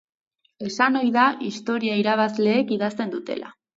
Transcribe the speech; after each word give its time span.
Esan 0.69 0.97
ohi 1.01 1.11
da 1.19 1.25
historia 1.49 1.99
irabazleek 2.05 2.73
idazten 2.79 3.13
dutela. 3.17 3.57